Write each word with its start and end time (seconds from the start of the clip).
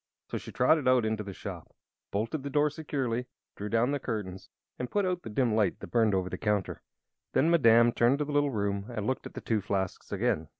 So 0.31 0.39
she 0.39 0.51
trotted 0.51 0.87
out 0.87 1.05
into 1.05 1.21
the 1.21 1.31
shop, 1.31 1.75
bolted 2.09 2.41
the 2.41 2.49
door 2.49 2.71
securely, 2.71 3.27
drew 3.55 3.69
down 3.69 3.91
the 3.91 3.99
curtains, 3.99 4.49
and 4.79 4.89
put 4.89 5.05
out 5.05 5.21
the 5.21 5.29
dim 5.29 5.53
light 5.53 5.75
that 5.79 5.89
had 5.89 5.91
burned 5.91 6.15
over 6.15 6.27
the 6.27 6.39
counter. 6.39 6.81
Then 7.33 7.51
Madame 7.51 7.89
returned 7.89 8.17
to 8.17 8.25
the 8.25 8.31
little 8.31 8.49
room 8.49 8.85
and 8.89 9.05
looked 9.05 9.27
at 9.27 9.35
the 9.35 9.41
two 9.41 9.61
flasks 9.61 10.11
again. 10.11 10.47